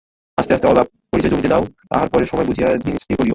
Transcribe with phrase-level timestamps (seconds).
[0.37, 3.29] আস্তে আস্তে আলাপ-পরিচয় জমিতে দাও, তাহার পরে সময় বুঝিয়া দিনস্থির করিয়ো।